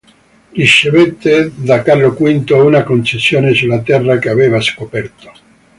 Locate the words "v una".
2.15-2.83